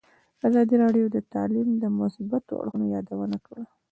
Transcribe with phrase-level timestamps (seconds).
[0.47, 3.63] ازادي راډیو د تعلیم د مثبتو اړخونو یادونه کړې.